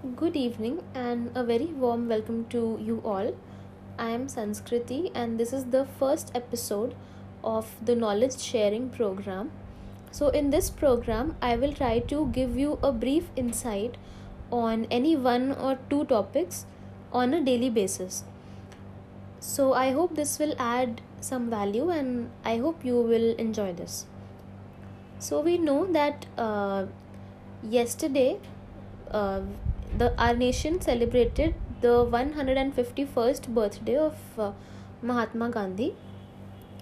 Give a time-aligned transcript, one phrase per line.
[0.00, 3.36] Good evening and a very warm welcome to you all.
[3.98, 6.94] I am Sanskriti and this is the first episode
[7.44, 9.50] of the knowledge sharing program.
[10.10, 13.98] So, in this program, I will try to give you a brief insight
[14.50, 16.64] on any one or two topics
[17.12, 18.24] on a daily basis.
[19.38, 24.06] So, I hope this will add some value and I hope you will enjoy this.
[25.18, 26.86] So, we know that uh,
[27.62, 28.38] yesterday
[29.10, 29.42] uh,
[29.96, 34.52] the our nation celebrated the 151st birthday of uh,
[35.02, 35.94] Mahatma Gandhi,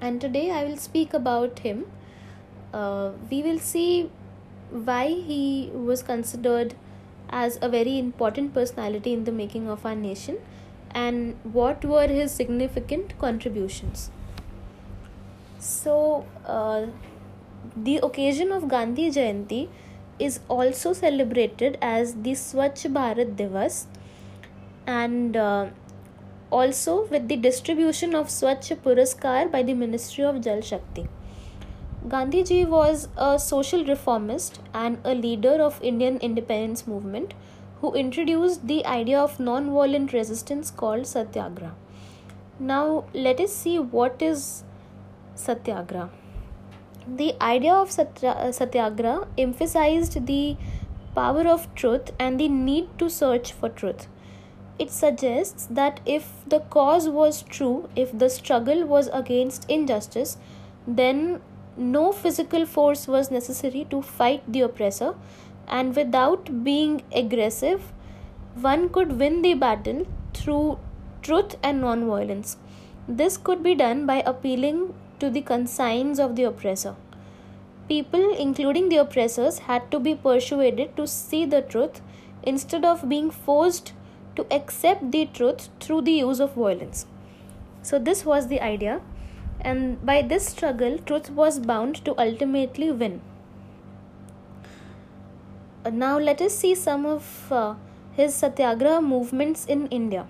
[0.00, 1.86] and today I will speak about him.
[2.72, 4.10] Uh, we will see
[4.70, 6.74] why he was considered
[7.28, 10.38] as a very important personality in the making of our nation
[10.90, 14.10] and what were his significant contributions.
[15.58, 16.86] So, uh,
[17.76, 19.68] the occasion of Gandhi Jayanti
[20.18, 23.86] is also celebrated as the Swachh Bharat Divas
[24.86, 25.66] and uh,
[26.50, 31.06] also with the distribution of Swachh Puraskar by the Ministry of Jal Shakti.
[32.06, 37.32] Gandhiji was a social reformist and a leader of Indian independence movement
[37.80, 41.74] who introduced the idea of non-violent resistance called satyagraha.
[42.58, 44.64] Now let us see what is
[45.34, 46.10] satyagraha.
[47.06, 50.56] The idea of uh, satyagraha emphasized the
[51.14, 54.08] power of truth and the need to search for truth.
[54.78, 60.38] It suggests that if the cause was true, if the struggle was against injustice,
[60.86, 61.40] then
[61.76, 65.14] no physical force was necessary to fight the oppressor,
[65.68, 67.92] and without being aggressive,
[68.54, 70.78] one could win the battle through
[71.22, 72.56] truth and non violence.
[73.06, 76.94] This could be done by appealing to the conscience of the oppressor.
[77.88, 82.00] People, including the oppressors, had to be persuaded to see the truth
[82.42, 83.92] instead of being forced
[84.36, 87.06] to accept the truth through the use of violence.
[87.82, 89.00] So, this was the idea,
[89.60, 93.20] and by this struggle, truth was bound to ultimately win.
[95.84, 97.74] Uh, now, let us see some of uh,
[98.12, 100.26] his satyagraha movements in India.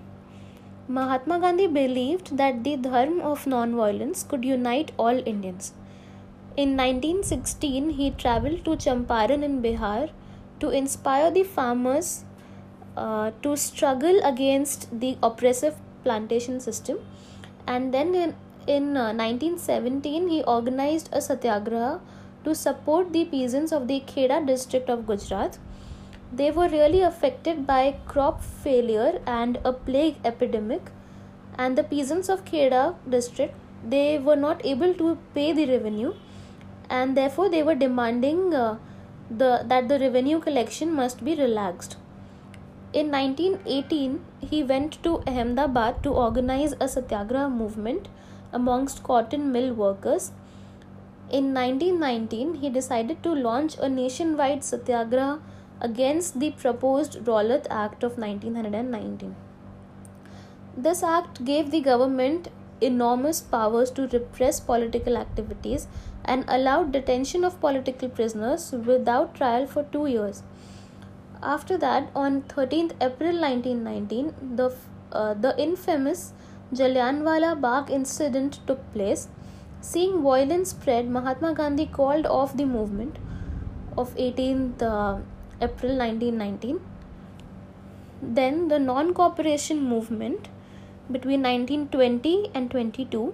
[0.87, 5.73] Mahatma Gandhi believed that the dharma of non-violence could unite all Indians.
[6.55, 10.11] In 1916, he traveled to Champaran in Bihar
[10.59, 12.23] to inspire the farmers
[12.95, 16.99] uh, to struggle against the oppressive plantation system.
[17.65, 18.35] And then in,
[18.67, 21.99] in uh, 1917, he organized a satyagraha
[22.43, 25.57] to support the peasants of the Kheda district of Gujarat
[26.31, 30.91] they were really affected by crop failure and a plague epidemic.
[31.57, 33.55] And the peasants of Kheda district
[33.87, 36.13] they were not able to pay the revenue.
[36.89, 38.77] And therefore they were demanding uh,
[39.29, 41.97] the that the revenue collection must be relaxed.
[42.93, 48.07] In 1918 he went to ahmedabad to organize a satyagraha movement
[48.53, 50.31] amongst cotton mill workers.
[51.29, 55.41] In 1919 he decided to launch a nationwide satyagraha
[55.81, 59.35] against the proposed Rowlatt Act of 1919.
[60.77, 62.49] This act gave the government
[62.81, 65.87] enormous powers to repress political activities
[66.25, 70.43] and allowed detention of political prisoners without trial for 2 years.
[71.41, 74.73] After that, on 13th April 1919, the,
[75.11, 76.33] uh, the infamous
[76.73, 79.27] Jallianwala Bagh incident took place.
[79.81, 83.17] Seeing violence spread, Mahatma Gandhi called off the movement
[83.97, 85.19] of 18th uh,
[85.61, 86.79] April 1919.
[88.21, 90.49] Then the non cooperation movement
[91.11, 93.33] between 1920 and 22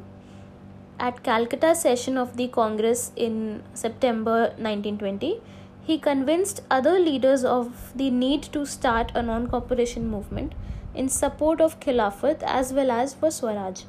[1.00, 5.42] at Calcutta session of the Congress in September 1920
[5.84, 10.54] he convinced other leaders of the need to start a non cooperation movement
[10.94, 13.84] in support of Khilafat as well as for Swaraj.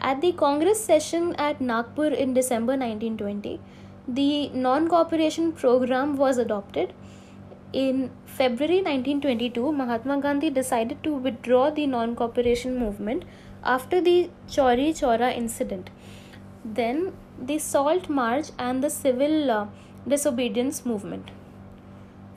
[0.00, 3.60] At the Congress session at Nagpur in December 1920,
[4.06, 6.92] the non cooperation program was adopted
[7.72, 13.24] in February 1922, Mahatma Gandhi decided to withdraw the non cooperation movement
[13.64, 15.90] after the Chauri Chaura incident.
[16.64, 19.66] Then the Salt March and the civil uh,
[20.06, 21.30] disobedience movement.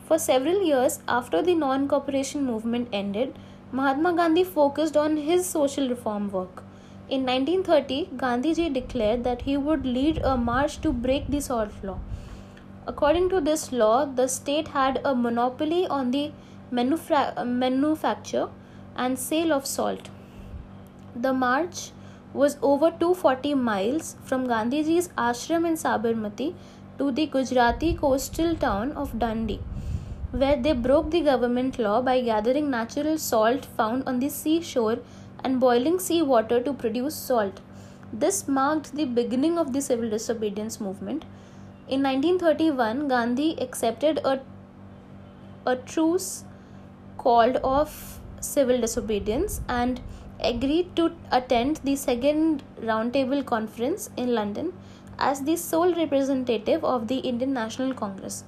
[0.06, 3.38] For several years after the non cooperation movement ended,
[3.72, 6.64] Mahatma Gandhi focused on his social reform work.
[7.10, 12.00] In 1930, Gandhiji declared that he would lead a march to break the salt law.
[12.88, 16.32] According to this law, the state had a monopoly on the
[16.72, 18.48] manufacture
[18.96, 20.10] and sale of salt.
[21.16, 21.92] The march
[22.34, 26.54] was over 240 miles from Gandhiji's ashram in Sabarmati
[26.98, 29.60] to the Gujarati coastal town of Dandi,
[30.32, 35.00] where they broke the government law by gathering natural salt found on the seashore
[35.44, 37.62] and boiling sea water to produce salt.
[38.14, 41.26] This marked the beginning of the civil disobedience movement.
[41.88, 44.40] In 1931, Gandhi accepted a,
[45.68, 46.44] a truce
[47.20, 50.02] called of civil disobedience and
[50.40, 54.74] agreed to attend the second roundtable conference in London
[55.20, 58.44] as the sole representative of the Indian National Congress.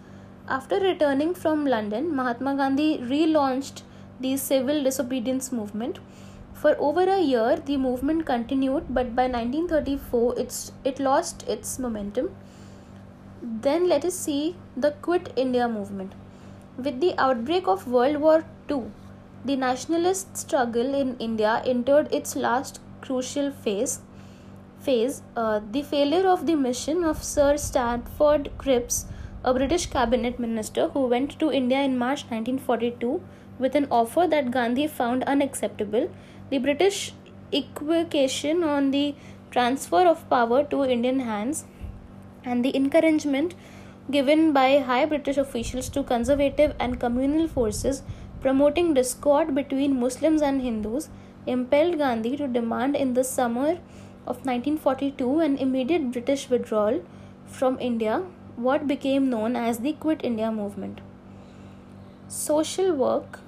[0.50, 3.84] After returning from London, Mahatma Gandhi relaunched
[4.20, 6.00] the civil disobedience movement.
[6.54, 12.32] For over a year, the movement continued, but by 1934, it's, it lost its momentum.
[13.42, 16.14] Then let us see the Quit India movement.
[16.78, 18.84] With the outbreak of World War II,
[19.46, 24.00] the nationalist struggle in India entered its last crucial phase.
[24.80, 29.06] Phase, uh, the failure of the mission of Sir Stafford Cripps,
[29.44, 33.22] a British cabinet minister who went to India in March 1942
[33.60, 36.10] with an offer that Gandhi found unacceptable.
[36.50, 37.14] The British
[37.52, 39.16] equivocation on the
[39.52, 41.66] transfer of power to Indian hands
[42.48, 43.56] and the encouragement
[44.10, 48.04] given by high British officials to conservative and communal forces
[48.42, 51.10] promoting discord between Muslims and Hindus
[51.46, 53.70] impelled Gandhi to demand in the summer
[54.26, 57.02] of 1942 an immediate British withdrawal
[57.46, 58.24] from India,
[58.56, 61.02] what became known as the Quit India movement.
[62.28, 63.40] Social work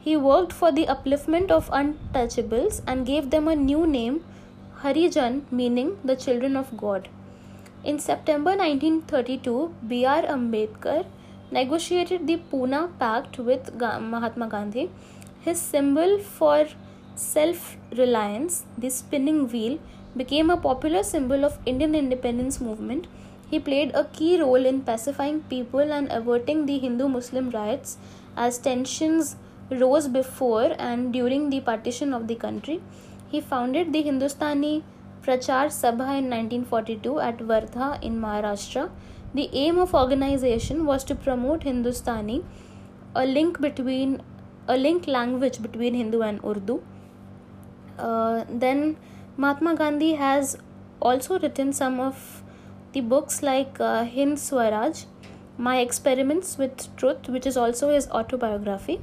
[0.00, 4.24] He worked for the upliftment of untouchables and gave them a new name,
[4.82, 7.08] Harijan, meaning the children of God.
[7.90, 10.22] In September 1932, B.R.
[10.22, 11.04] Ambedkar
[11.52, 14.90] negotiated the Pune Pact with Mahatma Gandhi.
[15.42, 16.66] His symbol for
[17.14, 19.78] self reliance, the spinning wheel,
[20.16, 23.06] became a popular symbol of Indian independence movement.
[23.52, 27.98] He played a key role in pacifying people and averting the Hindu Muslim riots
[28.36, 29.36] as tensions
[29.70, 32.80] rose before and during the partition of the country.
[33.28, 34.82] He founded the Hindustani
[35.26, 38.90] Prachar Sabha in 1942 at Wardha in Maharashtra.
[39.34, 42.44] The aim of organization was to promote Hindustani,
[43.14, 44.22] a link between
[44.68, 46.80] a link language between Hindu and Urdu.
[47.98, 48.96] Uh, then
[49.36, 50.58] Mahatma Gandhi has
[51.00, 52.42] also written some of
[52.92, 55.04] the books like uh, Hind Swaraj,
[55.58, 59.00] My Experiments with Truth, which is also his autobiography.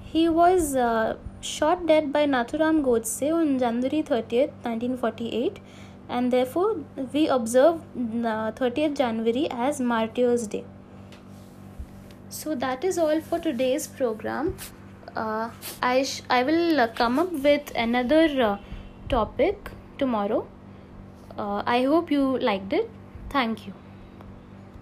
[0.00, 5.60] He was uh, shot dead by Nathuram Godse on January 30th, 1948
[6.08, 6.76] and therefore
[7.12, 10.64] we observe 30th January as Martyrs Day.
[12.28, 14.56] So that is all for today's program.
[15.14, 15.50] Uh,
[15.80, 18.58] I sh- I will uh, come up with another uh,
[19.08, 20.46] topic tomorrow.
[21.38, 22.90] Uh, I hope you liked it.
[23.30, 23.72] Thank you.